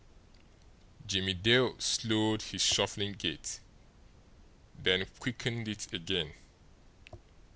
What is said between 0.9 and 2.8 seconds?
Jimmie Dale slowed his